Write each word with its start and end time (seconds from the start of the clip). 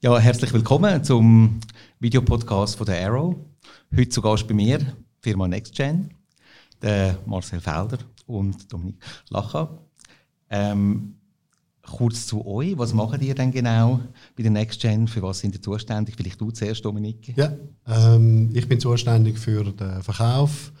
Ja, 0.00 0.16
herzlich 0.16 0.52
willkommen 0.52 1.02
zum 1.02 1.58
Videopodcast 1.98 2.76
von 2.76 2.86
der 2.86 3.04
Arrow. 3.04 3.34
Heute 3.92 4.08
zu 4.08 4.22
Gast 4.22 4.46
bei 4.46 4.54
mir, 4.54 4.78
Firma 5.18 5.48
NextGen, 5.48 6.14
der 6.80 7.18
Marcel 7.26 7.60
Felder 7.60 7.98
und 8.26 8.72
Dominik 8.72 8.94
Lacha. 9.28 9.76
Ähm, 10.50 11.16
kurz 11.82 12.28
zu 12.28 12.46
euch, 12.46 12.78
was 12.78 12.94
macht 12.94 13.22
ihr 13.22 13.34
denn 13.34 13.50
genau 13.50 13.98
bei 14.36 14.44
der 14.44 14.52
NextGen? 14.52 15.08
Für 15.08 15.22
was 15.22 15.40
sind 15.40 15.56
ihr 15.56 15.62
zuständig? 15.62 16.14
Vielleicht 16.16 16.40
du 16.40 16.52
zuerst, 16.52 16.84
Dominik. 16.84 17.36
Ja, 17.36 17.56
ähm, 17.88 18.50
ich 18.54 18.68
bin 18.68 18.78
zuständig 18.78 19.36
für 19.36 19.64
den 19.64 20.00
Verkauf, 20.00 20.72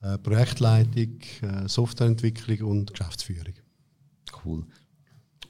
äh, 0.00 0.18
Projektleitung, 0.18 1.20
äh, 1.42 1.68
Softwareentwicklung 1.68 2.68
und 2.68 2.90
Geschäftsführung. 2.92 3.54
Cool. 4.44 4.66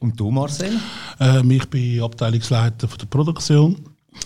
Und 0.00 0.18
du, 0.18 0.30
Marcel? 0.30 0.78
Ähm, 1.18 1.50
ich 1.50 1.66
bin 1.66 2.00
Abteilungsleiter 2.02 2.86
von 2.86 2.98
der 2.98 3.06
Produktion 3.06 3.76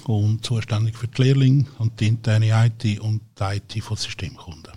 und 0.07 0.45
zuständig 0.45 0.97
für 0.97 1.09
die 1.09 1.23
Lehrlinge 1.23 1.67
und 1.79 1.99
die 1.99 2.09
interne 2.09 2.51
IT 2.67 3.01
und 3.01 3.23
die 3.39 3.57
IT 3.57 3.83
von 3.83 3.97
Systemkunden. 3.97 4.73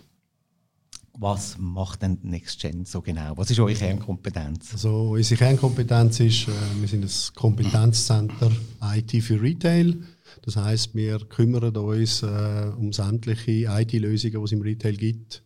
Was 1.18 1.58
macht 1.58 2.02
denn 2.02 2.18
NextGen 2.24 2.86
so 2.86 3.02
genau? 3.02 3.38
Was 3.38 3.50
ist 3.50 3.60
eure 3.60 3.74
Kernkompetenz? 3.74 4.74
Also 4.74 5.12
unsere 5.12 5.38
Kernkompetenz 5.38 6.20
ist, 6.20 6.48
äh, 6.48 6.52
wir 6.80 6.88
sind 6.88 7.04
das 7.04 7.34
Kompetenzcenter 7.34 8.52
IT 8.94 9.24
für 9.24 9.42
Retail. 9.42 9.98
Das 10.44 10.58
heißt, 10.58 10.94
wir 10.94 11.20
kümmern 11.20 11.76
uns 11.76 12.22
äh, 12.24 12.72
um 12.78 12.92
sämtliche 12.92 13.68
IT-Lösungen, 13.70 14.34
die 14.34 14.44
es 14.44 14.52
im 14.52 14.62
Retail 14.62 14.96
gibt, 14.96 15.42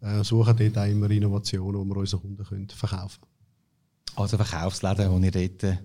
äh, 0.00 0.22
suchen 0.24 0.56
dort 0.56 0.78
auch 0.78 0.90
immer 0.90 1.10
Innovationen, 1.10 1.82
die 1.82 1.94
wir 1.94 1.96
unseren 1.96 2.20
Kunden 2.20 2.44
können 2.44 2.68
verkaufen 2.68 3.20
können. 3.20 3.33
Also 4.16 4.36
Verkaufsläden, 4.36 5.10
wo 5.10 5.18
ihr 5.18 5.30
dort 5.30 5.78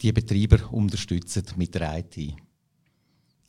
die 0.00 0.12
Betreiber 0.12 0.72
unterstützt 0.72 1.56
mit 1.56 1.74
der 1.74 1.98
IT. 1.98 2.16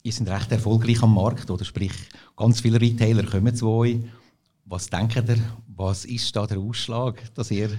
Ihr 0.03 0.11
seid 0.13 0.29
recht 0.29 0.51
erfolgreich 0.51 1.01
am 1.01 1.15
Markt, 1.15 1.49
oder 1.49 1.65
sprich, 1.65 1.93
ganz 2.35 2.61
viele 2.61 2.79
Retailer 2.79 3.23
kommen 3.23 3.55
zu 3.55 3.67
euch. 3.69 3.97
Was 4.65 4.89
denkt 4.89 5.15
ihr, 5.15 5.37
was 5.67 6.05
ist 6.05 6.35
da 6.35 6.45
der 6.47 6.59
Ausschlag, 6.59 7.33
dass 7.33 7.51
ihr 7.51 7.69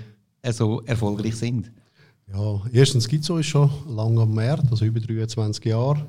so 0.50 0.82
erfolgreich 0.82 1.36
sind? 1.36 1.72
Ja, 2.32 2.60
erstens 2.72 3.06
gibt 3.06 3.22
es 3.22 3.30
uns 3.30 3.46
schon 3.46 3.70
lange 3.88 4.22
am 4.22 4.34
Markt, 4.34 4.70
also 4.70 4.84
über 4.84 5.00
23 5.00 5.64
Jahre. 5.64 6.08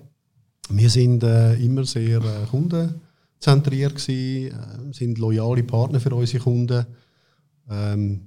Wir 0.69 0.89
sind 0.89 1.23
äh, 1.23 1.55
immer 1.55 1.85
sehr 1.85 2.19
äh, 2.19 2.45
kundenzentriert 2.49 3.95
gewesen, 3.95 4.51
äh, 4.51 4.93
sind 4.93 5.17
loyale 5.19 5.63
Partner 5.63 5.99
für 5.99 6.13
unsere 6.13 6.43
Kunden. 6.43 6.85
Ähm, 7.69 8.26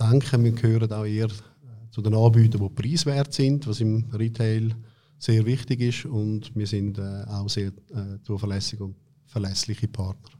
denken, 0.00 0.44
wir 0.44 0.52
gehören 0.52 0.92
auch 0.92 1.04
eher 1.04 1.26
äh, 1.26 1.90
zu 1.90 2.02
den 2.02 2.14
Anbietern, 2.14 2.60
die 2.60 2.82
preiswert 2.82 3.32
sind, 3.32 3.66
was 3.66 3.80
im 3.80 4.04
Retail 4.12 4.74
sehr 5.18 5.44
wichtig 5.46 5.80
ist. 5.80 6.04
Und 6.04 6.54
wir 6.54 6.66
sind 6.66 6.98
äh, 6.98 7.24
auch 7.28 7.48
sehr 7.48 7.68
äh, 7.68 8.20
zuverlässige 8.22 8.84
und 8.84 8.96
verlässliche 9.26 9.88
Partner. 9.88 10.30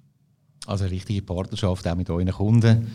Also 0.67 0.85
eine 0.85 0.93
richtige 0.93 1.23
Partnerschaft 1.23 1.87
auch 1.87 1.97
mit 1.97 2.11
euren 2.11 2.31
Kunden. 2.31 2.89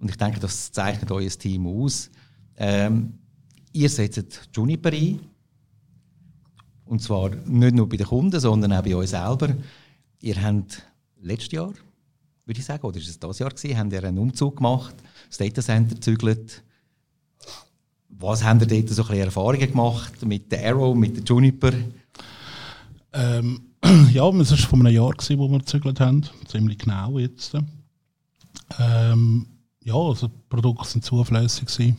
Und 0.00 0.10
ich 0.10 0.16
denke, 0.16 0.40
das 0.40 0.72
zeichnet 0.72 1.10
euer 1.10 1.28
Team 1.28 1.66
aus. 1.66 2.10
Ähm, 2.56 3.14
ihr 3.72 3.88
setzt 3.88 4.50
Juniper 4.52 4.90
ein. 4.92 5.20
Und 6.84 7.00
zwar 7.00 7.30
nicht 7.30 7.74
nur 7.74 7.88
bei 7.88 7.96
den 7.96 8.06
Kunden, 8.06 8.38
sondern 8.38 8.72
auch 8.72 8.82
bei 8.82 8.94
euch 8.94 9.10
selber. 9.10 9.54
Ihr 10.20 10.42
habt 10.42 10.82
letztes 11.20 11.52
Jahr, 11.52 11.72
würde 12.52 12.60
ich 12.60 12.66
sagen, 12.66 12.86
oder 12.86 12.98
ist 12.98 13.08
es 13.08 13.18
das 13.18 13.38
Jahr 13.38 13.50
gewesen, 13.50 13.78
habt 13.78 13.92
ihr 13.92 14.04
einen 14.04 14.18
Umzug 14.18 14.56
gemacht 14.56 14.94
das 15.32 15.38
Datacenter 15.38 16.00
zügelt. 16.00 16.62
Was 18.08 18.44
haben 18.44 18.60
ihr 18.60 18.66
dort 18.66 18.88
so 18.90 19.04
ein 19.06 19.18
Erfahrungen 19.18 19.60
gemacht 19.70 20.24
mit 20.24 20.52
der 20.52 20.68
Arrow, 20.68 20.94
mit 20.94 21.16
der 21.16 21.24
Juniper? 21.24 21.72
Ähm, 23.14 23.62
ja, 24.12 24.28
es 24.28 24.50
war 24.50 24.58
vor 24.58 24.78
einem 24.78 24.92
Jahr, 24.92 25.10
gewesen, 25.10 25.38
wo 25.38 25.48
wir 25.48 25.58
gezügelt 25.58 26.00
haben. 26.00 26.22
Ziemlich 26.46 26.78
genau 26.78 27.18
jetzt. 27.18 27.54
Ähm, 28.78 29.46
ja, 29.82 29.94
also 29.94 30.28
die 30.28 30.34
Produkte 30.48 30.84
waren 30.84 31.02
zuverlässig. 31.02 31.68
Die 31.76 31.94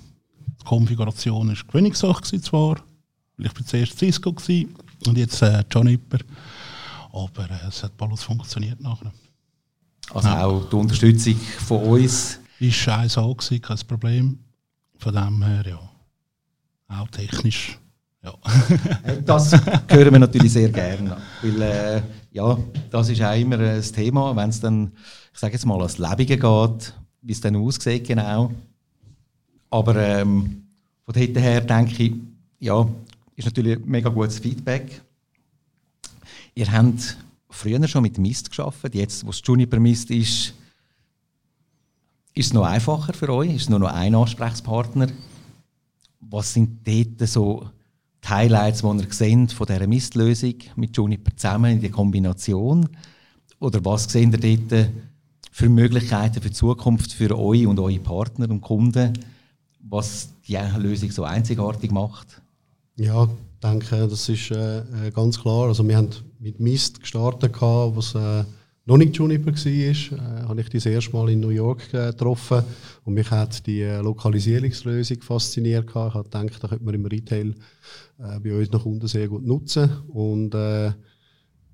Konfiguration 0.63 1.47
war 1.47 1.55
Gewöhnungssache 1.55 2.39
zwar. 2.39 2.77
Ich 3.39 3.45
war 3.45 3.65
zuerst 3.65 3.97
Cisco 3.97 4.31
gewesen, 4.31 4.75
und 5.07 5.17
jetzt 5.17 5.41
äh, 5.41 5.63
Juniper. 5.71 6.19
Aber 7.11 7.49
äh, 7.49 7.67
es 7.67 7.83
hat 7.83 7.93
alles 7.99 8.23
funktioniert 8.23 8.79
nachher. 8.79 9.11
Also 10.11 10.27
ja. 10.27 10.45
auch 10.45 10.69
die 10.69 10.75
Unterstützung 10.75 11.35
von 11.35 11.83
uns 11.83 12.39
ist 12.59 12.75
scheiße 12.75 13.21
auch 13.21 13.35
gewesen, 13.35 13.61
kein 13.61 13.77
Problem. 13.87 14.39
Von 14.97 15.15
dem 15.15 15.43
her, 15.43 15.63
ja. 15.67 16.99
Auch 16.99 17.07
technisch, 17.07 17.77
ja. 18.23 18.33
das 19.25 19.53
hören 19.89 20.13
wir 20.13 20.19
natürlich 20.19 20.53
sehr 20.53 20.69
gerne. 20.69 21.17
Weil, 21.41 21.61
äh, 21.61 22.01
ja, 22.31 22.57
das 22.89 23.09
ist 23.09 23.21
auch 23.21 23.35
immer 23.35 23.59
ein 23.59 23.81
Thema, 23.81 24.35
wenn 24.35 24.49
es 24.49 24.59
dann, 24.59 24.91
ich 25.33 25.39
sage 25.39 25.53
jetzt 25.53 25.65
mal, 25.65 25.77
ans 25.77 25.97
Lebige 25.97 26.37
geht, 26.37 26.93
wie 27.21 27.31
es 27.31 27.41
dann 27.41 27.55
aussieht 27.55 28.07
genau. 28.07 28.51
Aber 29.69 29.95
ähm, 29.95 30.63
von 31.05 31.13
dort 31.13 31.37
her 31.37 31.61
denke 31.61 32.03
ich, 32.03 32.13
ja, 32.59 32.87
ist 33.35 33.45
natürlich 33.45 33.77
ein 33.77 33.89
mega 33.89 34.09
gutes 34.09 34.39
Feedback. 34.39 35.01
Ihr 36.55 36.71
habt 36.71 37.17
früher 37.53 37.87
schon 37.87 38.03
mit 38.03 38.17
Mist 38.17 38.49
geschafft, 38.49 38.93
jetzt, 38.93 39.25
wo 39.25 39.29
es 39.29 39.41
Juniper 39.43 39.79
Mist 39.79 40.11
ist, 40.11 40.53
ist 42.35 42.47
es 42.47 42.53
noch 42.53 42.65
einfacher 42.65 43.13
für 43.13 43.29
euch? 43.29 43.55
Ist 43.55 43.69
nur 43.69 43.79
noch 43.79 43.93
ein 43.93 44.15
Ansprechpartner? 44.15 45.07
Was 46.19 46.53
sind 46.53 46.79
dort 46.87 47.29
so 47.29 47.69
die 48.23 48.29
Highlights, 48.29 48.81
die 48.81 48.87
ihr 48.87 49.13
seht 49.13 49.53
von 49.53 49.67
dieser 49.67 49.87
Mistlösung 49.87 50.55
mit 50.75 50.97
Juniper 50.97 51.35
zusammen 51.35 51.73
in 51.73 51.81
der 51.81 51.91
Kombination? 51.91 52.89
Oder 53.59 53.85
was 53.85 54.05
seht 54.05 54.43
ihr 54.43 54.57
dort 54.57 54.89
für 55.51 55.69
Möglichkeiten 55.69 56.41
für 56.41 56.49
die 56.49 56.55
Zukunft 56.55 57.13
für 57.13 57.37
euch 57.37 57.67
und 57.67 57.79
eure 57.79 57.99
Partner 57.99 58.49
und 58.49 58.61
Kunden, 58.61 59.13
was 59.79 60.29
die 60.47 60.57
Lösung 60.77 61.11
so 61.11 61.23
einzigartig 61.23 61.91
macht? 61.91 62.41
Ja, 62.95 63.25
ich 63.25 63.59
denke, 63.61 64.07
das 64.07 64.27
ist 64.27 64.49
äh, 64.51 64.79
äh 64.79 65.11
ganz 65.11 65.39
klar. 65.39 65.67
Also 65.67 65.87
wir 65.87 65.97
haben 65.97 66.09
mit 66.43 66.59
Mist 66.59 66.99
gestartet, 66.99 67.55
was 67.61 68.15
äh, 68.15 68.43
noch 68.85 68.97
nicht 68.97 69.15
Juniper 69.15 69.53
war, 69.53 69.61
äh, 69.63 70.43
habe 70.45 70.61
ich 70.61 70.69
das 70.69 70.85
erste 70.85 71.13
Mal 71.13 71.29
in 71.29 71.39
New 71.39 71.49
York 71.49 71.93
äh, 71.93 72.07
getroffen 72.07 72.63
und 73.05 73.13
mich 73.13 73.31
hat 73.31 73.65
die 73.65 73.81
äh, 73.81 74.01
Lokalisierungslösung 74.01 75.21
fasziniert. 75.21 75.85
Ich 75.87 75.95
habe 75.95 76.23
gedacht, 76.23 76.61
da 76.61 76.67
könnte 76.67 76.83
man 76.83 76.93
im 76.93 77.05
Retail 77.05 77.55
äh, 78.19 78.39
bei 78.41 78.53
uns 78.53 78.71
noch 78.71 78.83
Kunden 78.83 79.07
sehr 79.07 79.29
gut 79.29 79.45
nutzen 79.45 79.89
und 80.09 80.53
äh, 80.53 80.87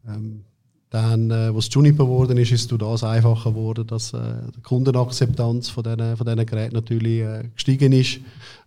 ähm, 0.08 0.46
dann, 0.91 1.29
äh, 1.31 1.53
was 1.53 1.69
Juniper 1.72 2.06
geworden 2.06 2.38
ist, 2.38 2.52
ist 2.52 2.72
es 2.72 2.78
das 2.78 3.03
einfacher 3.03 3.52
geworden, 3.52 3.85
dass 3.88 4.13
äh, 4.13 4.19
die 4.56 4.62
Kundenakzeptanz 4.62 5.69
von 5.69 5.84
diesen, 5.84 6.18
von 6.18 6.25
diesen 6.25 6.46
Geräten 6.46 6.75
natürlich 6.75 7.22
äh, 7.22 7.50
gestiegen 7.53 7.91
ist. 7.91 8.18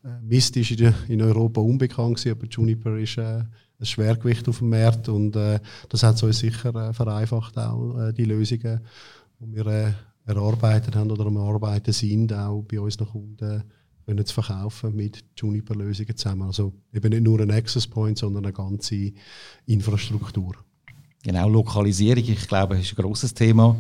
Äh, 0.05 0.21
Mist 0.23 0.57
ist 0.57 0.71
in, 0.73 0.95
in 1.09 1.23
Europa 1.23 1.61
unbekannt 1.61 2.17
gewesen, 2.17 2.39
aber 2.39 2.47
Juniper 2.49 2.97
ist 2.97 3.19
äh, 3.19 3.43
ein 3.83 3.87
Schwergewicht 3.87 4.49
auf 4.49 4.59
dem 4.59 4.71
Markt 4.71 5.09
und 5.09 5.37
äh, 5.37 5.59
das 5.89 6.03
hat 6.03 6.23
uns 6.23 6.39
sicher 6.39 6.75
äh, 6.75 6.93
vereinfacht, 6.93 7.59
auch 7.59 7.99
äh, 7.99 8.13
die 8.13 8.25
Lösungen, 8.25 8.81
die 9.41 9.57
wir 9.57 9.67
äh, 9.67 9.93
erarbeitet 10.25 10.95
haben 10.95 11.11
oder 11.11 11.27
am 11.27 11.37
Arbeiten 11.37 11.93
sind, 11.93 12.33
auch 12.33 12.63
bei 12.63 12.81
unseren 12.81 13.09
Kunden 13.09 13.65
können 14.07 14.25
zu 14.25 14.35
verkaufen 14.35 14.95
mit 14.95 15.25
Juniper-Lösungen 15.37 16.17
zusammen. 16.17 16.43
Also 16.43 16.73
eben 16.93 17.11
nicht 17.11 17.23
nur 17.23 17.41
ein 17.41 17.51
Access 17.51 17.87
Point, 17.87 18.19
sondern 18.19 18.45
eine 18.45 18.53
ganze 18.53 19.13
Infrastruktur. 19.67 20.55
Genau, 21.23 21.49
Lokalisierung, 21.49 22.25
ich 22.25 22.49
glaube, 22.49 22.79
ist 22.79 22.93
ein 22.93 23.03
grosses 23.03 23.35
Thema. 23.35 23.77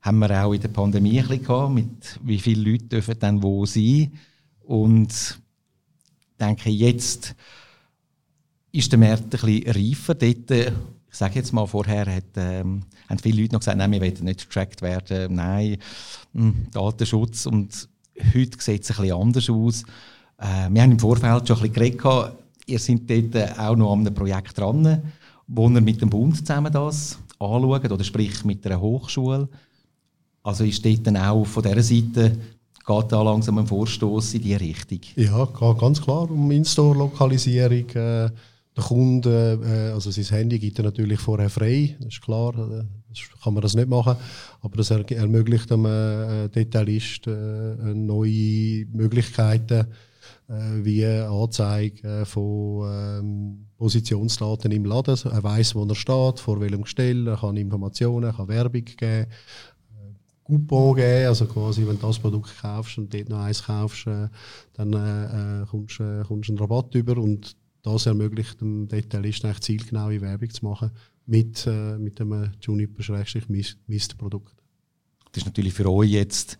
Haben 0.00 0.18
wir 0.18 0.44
auch 0.44 0.52
in 0.52 0.60
der 0.60 0.68
Pandemie 0.68 1.18
ein 1.20 1.26
bisschen 1.26 1.44
gehabt, 1.44 1.74
mit 1.74 2.20
wie 2.22 2.38
viele 2.38 2.70
Leute 2.70 2.84
dürfen 2.84 3.18
dann 3.18 3.42
wo 3.42 3.66
sein. 3.66 4.12
Und 4.60 5.10
ich 5.10 6.36
denke, 6.38 6.70
jetzt 6.70 7.34
ist 8.76 8.92
der 8.92 8.98
Markt 8.98 9.24
ein 9.24 9.28
bisschen 9.30 9.64
reifer. 9.70 10.14
Dort, 10.14 10.50
äh, 10.50 10.72
ich 11.10 11.16
sage 11.16 11.36
jetzt 11.36 11.52
mal, 11.52 11.66
vorher 11.66 12.06
hat, 12.14 12.24
ähm, 12.36 12.82
haben 13.08 13.18
viele 13.18 13.40
Leute 13.40 13.54
noch 13.54 13.60
gesagt, 13.60 13.78
nein, 13.78 13.90
wir 13.90 14.00
wollen 14.00 14.24
nicht 14.24 14.48
getrackt 14.48 14.82
werden, 14.82 15.34
nein, 15.34 15.78
hm, 16.34 16.66
Datenschutz. 16.72 17.46
Und 17.46 17.88
heute 18.34 18.60
sieht 18.60 18.84
es 18.84 18.90
ein 18.90 18.96
bisschen 18.96 19.16
anders 19.16 19.48
aus. 19.50 19.82
Äh, 20.38 20.68
wir 20.70 20.82
haben 20.82 20.92
im 20.92 20.98
Vorfeld 20.98 21.48
schon 21.48 21.56
ein 21.56 21.72
bisschen 21.72 21.96
geredet, 21.96 22.32
ihr 22.66 22.78
seid 22.78 23.08
dort 23.08 23.58
auch 23.58 23.76
noch 23.76 23.92
an 23.92 24.00
einem 24.00 24.14
Projekt 24.14 24.58
dran, 24.58 25.02
wo 25.46 25.68
ihr 25.68 25.80
mit 25.80 26.02
dem 26.02 26.10
Bund 26.10 26.36
zusammen 26.36 26.72
das 26.72 27.18
anschaut, 27.38 27.90
oder 27.90 28.04
sprich 28.04 28.44
mit 28.44 28.66
einer 28.66 28.80
Hochschule. 28.80 29.48
Also 30.42 30.64
ist 30.64 30.84
dort 30.84 31.06
dann 31.06 31.16
auch 31.16 31.44
von 31.44 31.62
dieser 31.62 31.82
Seite 31.82 32.36
geht 32.86 33.12
da 33.12 33.22
langsam 33.22 33.58
ein 33.58 33.66
Vorstoß 33.66 34.34
in 34.34 34.42
diese 34.42 34.60
Richtung? 34.60 35.00
Ja, 35.16 35.44
ganz 35.74 36.00
klar 36.00 36.30
um 36.30 36.50
In-Store-Lokalisierung. 36.50 37.88
Äh 37.90 38.30
der 38.76 38.84
Kunde, 38.84 39.58
äh, 39.64 39.92
also 39.92 40.10
sein 40.10 40.24
Handy 40.24 40.58
gibt 40.58 40.78
er 40.78 40.84
natürlich 40.84 41.18
vorher 41.18 41.48
frei, 41.48 41.96
das 41.98 42.14
ist 42.14 42.22
klar, 42.22 42.54
äh, 42.54 42.84
das 43.08 43.42
kann 43.42 43.54
man 43.54 43.62
das 43.62 43.74
nicht 43.74 43.88
machen, 43.88 44.16
aber 44.60 44.76
das 44.76 44.90
ermöglicht 44.90 45.70
dem 45.70 45.86
äh, 45.86 46.48
Detailist 46.48 47.26
äh, 47.26 47.94
neue 47.94 48.84
Möglichkeiten, 48.92 49.86
äh, 50.48 50.84
wie 50.84 51.06
Anzeige 51.06 52.26
von 52.26 52.82
ähm, 52.92 53.66
Positionsdaten 53.78 54.70
im 54.72 54.84
Laden. 54.84 55.16
Er 55.24 55.42
weiß, 55.42 55.74
wo 55.74 55.84
er 55.84 55.94
steht, 55.94 56.40
vor 56.40 56.60
welchem 56.60 56.82
Gestell, 56.82 57.26
er 57.28 57.38
kann 57.38 57.56
Informationen, 57.56 58.34
kann 58.34 58.48
Werbung 58.48 58.84
geben, 58.84 59.00
äh, 59.00 59.26
Coupon 60.44 60.96
geben, 60.96 61.28
also 61.28 61.46
quasi, 61.46 61.86
wenn 61.86 61.98
du 61.98 62.06
das 62.06 62.18
Produkt 62.18 62.52
kaufst 62.60 62.98
und 62.98 63.14
dort 63.14 63.30
noch 63.30 63.40
eins 63.40 63.64
kaufst, 63.64 64.06
äh, 64.06 64.28
dann 64.74 64.92
äh, 64.92 65.62
äh 65.62 65.66
kommst 65.66 65.98
du 65.98 66.02
äh, 66.02 66.50
einen 66.50 66.58
Rabatt 66.58 66.94
über 66.94 67.16
und 67.16 67.56
das 67.86 68.06
ermöglicht 68.06 68.60
dem 68.60 68.88
Detailisten 68.88 69.48
eigentlich 69.48 69.62
zielgenaue 69.62 70.20
Werbung 70.20 70.50
zu 70.50 70.64
machen 70.64 70.90
mit, 71.26 71.66
äh, 71.66 71.98
mit 71.98 72.20
einem 72.20 72.52
Juniper-Mist-Produkt. 72.60 74.54
Das 75.32 75.42
ist 75.42 75.46
natürlich 75.46 75.74
für 75.74 75.90
euch 75.90 76.10
jetzt 76.10 76.58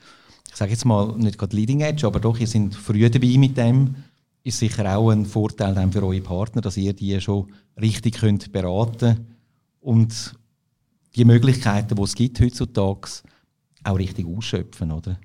ich 0.57 0.59
sage 0.59 0.71
jetzt 0.71 0.87
mal, 0.87 1.15
nicht 1.19 1.37
gerade 1.37 1.55
Leading 1.55 1.83
Edge, 1.83 2.07
aber 2.07 2.19
doch, 2.19 2.39
ihr 2.39 2.47
seid 2.47 2.75
früh 2.75 3.11
dabei 3.11 3.37
mit 3.37 3.59
dem. 3.59 3.95
Ist 4.43 4.59
sicher 4.59 4.97
auch 4.97 5.11
ein 5.11 5.27
Vorteil 5.27 5.75
dann 5.75 5.93
für 5.93 6.03
eure 6.03 6.23
Partner, 6.23 6.63
dass 6.63 6.79
ihr 6.79 6.95
die 6.95 7.21
schon 7.21 7.53
richtig 7.79 8.21
könnt 8.21 8.53
beraten 8.53 9.27
und 9.81 10.35
die 11.15 11.27
Möglichkeiten, 11.27 11.95
die 11.95 12.03
es 12.03 12.15
gibt 12.15 12.41
heutzutage, 12.41 13.09
auch 13.85 13.99
richtig 13.99 14.27
ausschöpfen, 14.27 14.93
oder? 14.93 15.21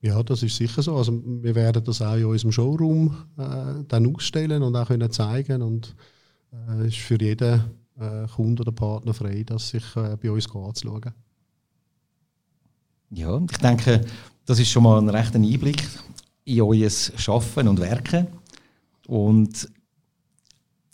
Ja, 0.00 0.22
das 0.22 0.42
ist 0.42 0.56
sicher 0.56 0.82
so. 0.82 0.96
Also 0.96 1.20
wir 1.24 1.54
werden 1.54 1.82
das 1.82 2.00
auch 2.02 2.14
in 2.14 2.24
unserem 2.24 2.52
Showroom 2.52 3.16
äh, 3.36 3.84
dann 3.88 4.14
ausstellen 4.14 4.62
und 4.62 4.76
auch 4.76 4.86
können 4.86 5.10
zeigen 5.10 5.62
und 5.62 5.94
äh, 6.52 6.86
ist 6.86 6.98
für 6.98 7.20
jeden 7.20 7.62
äh, 7.98 8.26
Kunde 8.28 8.62
oder 8.62 8.72
Partner 8.72 9.12
frei, 9.12 9.42
das 9.44 9.70
sich 9.70 9.84
äh, 9.96 10.16
bei 10.20 10.30
uns 10.30 10.48
anzuschauen. 10.54 11.12
Ja, 13.10 13.40
ich 13.50 13.58
denke, 13.58 14.04
das 14.44 14.58
ist 14.58 14.68
schon 14.68 14.82
mal 14.82 14.98
ein 14.98 15.08
rechter 15.08 15.38
Einblick 15.38 15.82
in 16.44 16.62
euer 16.62 16.90
Schaffen 16.90 17.68
und 17.68 17.80
Werken. 17.80 18.28
Und 19.06 19.68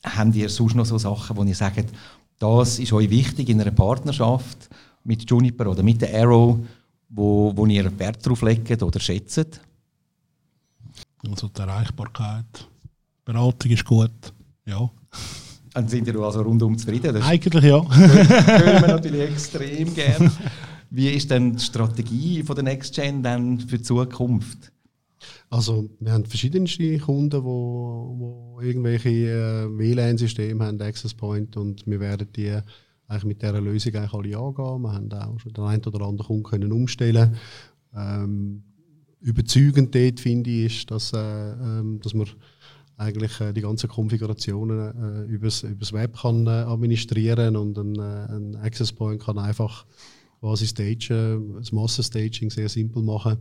habt 0.04 0.34
ihr 0.34 0.48
sonst 0.48 0.74
noch 0.74 0.86
so 0.86 0.98
Sachen, 0.98 1.36
wo 1.36 1.44
ihr 1.44 1.54
sagt, 1.54 1.92
das 2.38 2.78
ist 2.78 2.92
euch 2.92 3.10
wichtig 3.10 3.48
in 3.48 3.60
einer 3.60 3.70
Partnerschaft 3.70 4.68
mit 5.02 5.28
Juniper 5.28 5.70
oder 5.70 5.82
mit 5.82 6.00
der 6.00 6.14
Arrow, 6.22 6.58
wo, 7.14 7.52
wo 7.54 7.66
ihr 7.66 7.98
Wert 7.98 8.26
drauf 8.26 8.42
legt 8.42 8.82
oder 8.82 9.00
schätzt? 9.00 9.60
Also 11.28 11.48
die 11.48 11.60
Erreichbarkeit, 11.60 12.68
Beratung 13.24 13.70
ist 13.70 13.84
gut, 13.84 14.32
ja. 14.66 14.90
Dann 15.72 15.88
sind 15.88 16.06
ihr 16.06 16.16
also 16.16 16.42
rundum 16.42 16.76
zufrieden? 16.76 17.14
Das 17.14 17.24
Eigentlich 17.24 17.64
ja. 17.64 17.82
hören 17.96 18.82
wir 18.82 18.88
natürlich 18.88 19.22
extrem 19.22 19.94
gerne. 19.94 20.30
Wie 20.90 21.08
ist 21.08 21.30
denn 21.30 21.54
die 21.54 21.62
Strategie 21.62 22.42
von 22.42 22.54
der 22.54 22.64
Next 22.64 22.94
Gen 22.94 23.22
dann 23.22 23.58
für 23.58 23.78
die 23.78 23.82
Zukunft? 23.82 24.70
Also 25.50 25.88
wir 25.98 26.12
haben 26.12 26.26
verschiedenste 26.26 26.98
Kunden, 26.98 27.30
die 27.30 27.44
wo, 27.44 28.14
wo 28.18 28.60
irgendwelche 28.60 29.08
äh, 29.08 29.78
WLAN-Systeme 29.78 30.64
haben, 30.64 30.80
Access 30.80 31.14
Point, 31.14 31.56
und 31.56 31.86
wir 31.86 31.98
werden 32.00 32.28
die 32.36 32.58
eigentlich 33.08 33.24
mit 33.24 33.42
dieser 33.42 33.60
Lösung 33.60 33.94
eigentlich 33.94 34.14
alle 34.14 34.38
angehen. 34.38 34.82
Wir 34.82 34.92
haben 34.92 35.12
auch 35.12 35.40
schon 35.40 35.52
den 35.52 35.64
einen 35.64 35.84
oder 35.84 36.06
anderen 36.06 36.26
Kunden 36.26 36.42
können 36.42 36.72
umstellen. 36.72 37.36
Ähm, 37.94 38.62
überzeugend 39.20 39.94
dort 39.94 40.20
finde 40.20 40.50
ich 40.50 40.80
ist, 40.80 40.90
dass, 40.90 41.12
äh, 41.12 41.18
ähm, 41.18 42.00
dass 42.02 42.14
man 42.14 42.26
eigentlich 42.96 43.40
äh, 43.40 43.52
die 43.52 43.60
ganzen 43.60 43.88
Konfigurationen 43.88 45.26
äh, 45.28 45.32
übers, 45.32 45.62
übers 45.62 45.92
Web 45.92 46.16
kann 46.20 46.46
äh, 46.46 46.50
administrieren 46.50 47.56
und 47.56 47.76
ein, 47.78 47.96
äh, 47.96 48.32
ein 48.32 48.56
Access 48.56 48.92
Point 48.92 49.22
kann 49.22 49.38
einfach 49.38 49.86
quasi 50.40 50.66
Stage, 50.66 51.40
das 51.56 51.72
Massenstaging 51.72 52.50
sehr 52.50 52.68
simpel 52.68 53.02
machen. 53.02 53.38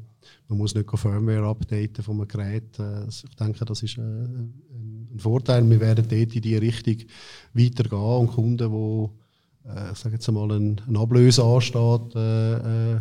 Man 0.48 0.58
muss 0.58 0.74
nicht 0.74 0.90
Firmware 0.90 1.46
updaten 1.46 2.02
von 2.02 2.18
einem 2.18 2.28
Gerät. 2.28 2.80
Äh, 2.80 3.08
ich 3.10 3.36
denke, 3.36 3.66
das 3.66 3.84
ist 3.84 3.98
äh, 3.98 4.02
ein 4.02 5.20
Vorteil. 5.20 5.70
Wir 5.70 5.82
werden 5.82 6.06
dort 6.08 6.36
in 6.36 6.42
die 6.42 6.56
Richtung 6.56 6.98
weitergehen 7.54 8.00
und 8.00 8.28
Kunden, 8.28 8.72
die 8.72 9.06
äh, 9.06 9.10
ich 9.66 9.98
sage 9.98 10.16
jetzt 10.16 10.30
mal, 10.32 10.52
ein, 10.52 10.82
ein 10.88 10.98
Ablöse 10.98 11.44
ansteht, 11.44 12.16
äh, 12.16 13.00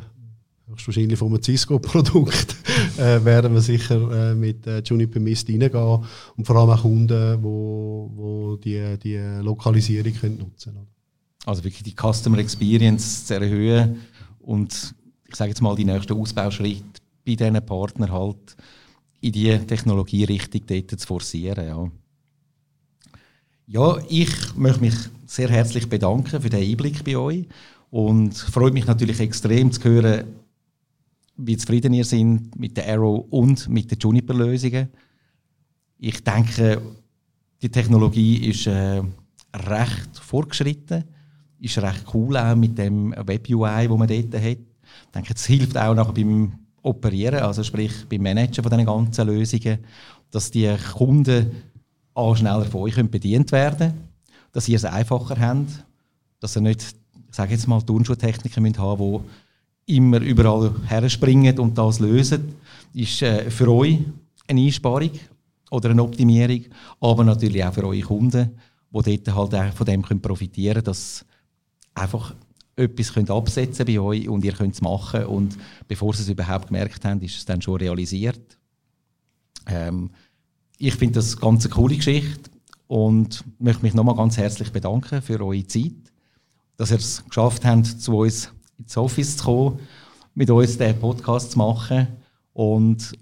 höchstwahrscheinlich 0.73 1.19
von 1.19 1.29
einem 1.29 1.43
Cisco-Produkt, 1.43 2.57
äh, 2.99 3.25
werden 3.25 3.55
wir 3.55 3.61
sicher 3.61 4.31
äh, 4.31 4.35
mit 4.35 4.67
äh, 4.67 4.81
Juniper 4.81 5.21
Mist 5.21 5.49
reingehen 5.49 6.05
und 6.37 6.47
vor 6.47 6.57
allem 6.57 6.71
auch 6.71 6.83
Kunden, 6.83 7.09
die 7.09 7.43
wo, 7.43 8.11
wo 8.15 8.57
die, 8.57 8.99
die 8.99 9.19
Lokalisierung 9.43 10.15
können 10.15 10.39
nutzen 10.39 10.75
können. 10.75 10.87
Also 11.45 11.65
wirklich 11.65 11.83
die 11.83 11.95
Customer 11.95 12.39
Experience 12.39 13.27
zu 13.27 13.35
erhöhen 13.35 14.01
und 14.41 14.95
ich 15.29 15.37
sage 15.37 15.51
jetzt 15.51 15.63
mal 15.63 15.75
die 15.75 15.85
nächsten 15.85 16.13
Ausbauschritte 16.13 17.01
bei 17.25 17.35
diesen 17.35 17.65
Partnern 17.67 18.13
halt 18.13 18.57
in 19.21 19.33
die 19.33 19.57
Technologie 19.59 20.25
richtig 20.25 20.67
dort 20.67 21.01
zu 21.01 21.07
forcieren. 21.07 21.67
Ja. 21.67 21.91
ja, 23.67 24.03
ich 24.09 24.55
möchte 24.57 24.81
mich 24.81 24.95
sehr 25.33 25.49
herzlich 25.49 25.89
bedanken 25.89 26.43
für 26.43 26.51
den 26.51 26.63
Einblick 26.63 27.05
bei 27.05 27.17
euch 27.17 27.47
und 27.91 28.37
freue 28.37 28.71
mich 28.71 28.87
natürlich 28.87 29.19
extrem 29.21 29.73
zu 29.73 29.83
hören, 29.83 30.25
wie 31.37 31.57
zufrieden 31.57 31.95
ihr 31.95 32.05
seid 32.05 32.55
mit 32.57 32.77
der 32.77 32.89
Arrow 32.89 33.25
und 33.31 33.67
mit 33.69 33.91
den 33.91 33.99
Juniper-Lösungen. 33.99 34.89
Ich 35.99 36.23
denke, 36.23 36.83
die 37.63 37.71
Technologie 37.71 38.51
ist 38.51 38.67
äh, 38.67 39.03
recht 39.55 40.19
fortgeschritten 40.19 41.05
ist 41.63 41.79
recht 41.79 42.05
cool 42.13 42.37
auch 42.37 42.57
mit 42.57 42.77
dem 42.77 43.13
Web-UI, 43.13 43.89
wo 43.89 43.97
man 43.97 44.09
dort 44.09 44.35
hat. 44.35 44.59
Ich 44.59 45.13
denke, 45.15 45.33
es 45.33 45.47
hilft 45.47 45.79
auch 45.79 45.95
nachher 45.95 46.13
beim 46.13 46.53
Operieren, 46.83 47.39
also 47.39 47.63
sprich 47.63 47.93
beim 48.09 48.23
Managen 48.23 48.65
von 48.65 48.71
diesen 48.71 48.87
ganzen 48.87 49.27
Lösungen, 49.29 49.79
dass 50.33 50.51
die 50.51 50.75
Kunden 50.93 51.53
auch 52.15 52.37
schneller 52.37 52.65
von 52.65 52.81
euch 52.81 52.97
bedient 53.09 53.53
werden 53.53 53.79
können, 53.79 54.12
dass 54.53 54.69
ihr 54.69 54.77
es 54.77 54.85
einfacher 54.85 55.39
habt, 55.41 55.85
dass 56.41 56.57
ihr 56.57 56.63
nicht, 56.63 56.83
ich 56.83 57.37
sage 57.37 57.53
jetzt 57.53 57.67
mal, 57.67 57.83
Turnschuhtechniker 57.83 58.61
haben 58.61 59.13
müsst, 59.13 59.25
die 59.89 59.97
immer 59.97 60.21
überall 60.21 60.75
herspringen 60.87 61.59
und 61.59 61.77
das 61.77 61.99
lösen, 61.99 62.55
ist 62.95 63.23
äh, 63.23 63.51
für 63.51 63.69
euch 63.73 63.99
eine 64.47 64.61
Einsparung 64.61 65.11
oder 65.71 65.91
eine 65.91 66.03
Optimierung, 66.03 66.65
aber 67.01 67.25
natürlich 67.25 67.65
auch 67.65 67.73
für 67.73 67.87
eure 67.87 68.01
Kunden, 68.01 68.51
die 68.95 69.23
dort 69.23 69.37
halt 69.37 69.55
auch 69.55 69.75
von 69.75 69.87
dem 69.87 70.03
profitieren 70.03 70.75
können, 70.75 70.85
dass 70.85 71.25
einfach 71.95 72.35
etwas 72.77 73.13
könnt 73.13 73.31
absetzen 73.31 73.87
bei 73.87 73.99
euch 73.99 74.29
und 74.29 74.45
ihr 74.45 74.53
könnt 74.53 74.75
es 74.75 74.81
machen 74.81 75.25
und 75.27 75.57
bevor 75.89 76.15
sie 76.15 76.23
es 76.23 76.29
überhaupt 76.29 76.69
gemerkt 76.69 77.05
haben, 77.05 77.21
ist 77.21 77.37
es 77.37 77.45
dann 77.45 77.61
schon 77.61 77.77
realisiert. 77.77 78.59
Ähm, 79.67 80.11
ich 80.79 80.95
finde 80.95 81.15
das 81.15 81.37
ganz 81.37 81.65
eine 81.65 81.75
coole 81.75 81.97
Geschichte 81.97 82.52
und 82.93 83.43
möchte 83.59 83.83
mich 83.83 83.95
nochmal 83.95 84.17
ganz 84.17 84.37
herzlich 84.37 84.71
bedanken 84.71 85.23
für 85.23 85.41
eure 85.41 85.67
Zeit, 85.67 85.93
dass 86.77 86.91
ihr 86.91 86.99
es 86.99 87.25
geschafft 87.27 87.65
habt, 87.65 87.87
zu 87.87 88.19
uns 88.19 88.53
ins 88.79 88.99
Office 88.99 89.39
zu 89.39 89.45
kommen, 89.45 89.79
mit 90.35 90.51
uns 90.51 90.77
den 90.77 90.99
Podcast 91.01 91.53
zu 91.53 91.59
machen 91.59 92.07
und 92.53 93.13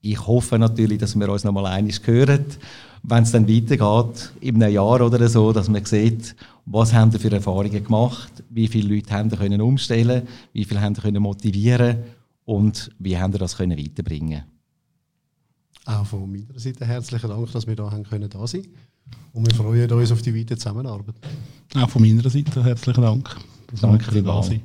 ich 0.00 0.26
hoffe 0.26 0.58
natürlich, 0.58 0.96
dass 0.96 1.18
wir 1.18 1.28
uns 1.28 1.44
nochmal 1.44 1.66
einig 1.66 2.00
hören 2.06 2.46
wenn 3.02 3.22
es 3.22 3.32
dann 3.32 3.48
weitergeht, 3.48 4.32
in 4.40 4.62
einem 4.62 4.74
Jahr 4.74 5.00
oder 5.00 5.28
so, 5.28 5.52
dass 5.52 5.68
man 5.68 5.84
sieht, 5.84 6.34
was 6.64 6.92
haben 6.94 7.12
für 7.12 7.30
Erfahrungen 7.30 7.84
gemacht, 7.84 8.32
wie 8.48 8.68
viele 8.68 8.94
Leute 8.94 9.10
haben 9.12 9.30
können 9.30 9.60
umstellen, 9.60 10.28
wie 10.54 10.64
viele 10.64 10.80
haben 10.80 10.94
können 10.94 11.22
motivieren 11.22 11.98
und 12.44 12.90
wie 12.98 13.18
haben 13.18 13.32
das 13.32 13.56
können 13.56 13.78
weiterbringen. 13.78 14.44
Auch 15.90 16.06
von 16.06 16.30
meiner 16.30 16.58
Seite 16.58 16.86
herzlichen 16.86 17.28
Dank, 17.28 17.50
dass 17.52 17.66
wir 17.66 17.74
da 17.74 17.90
haben 17.90 18.04
können 18.04 18.28
da 18.28 18.46
sein 18.46 18.66
und 19.32 19.46
wir 19.46 19.54
freuen 19.54 19.90
uns 19.90 20.12
auf 20.12 20.22
die 20.22 20.38
weitere 20.38 20.56
Zusammenarbeit. 20.56 21.16
Auch 21.74 21.90
von 21.90 22.02
meiner 22.02 22.28
Seite 22.28 22.62
herzlichen 22.62 23.02
Dank, 23.02 23.36
dass 23.66 23.80
Danke 23.80 24.14
wir 24.14 24.22
da 24.22 24.42
sind. 24.42 24.62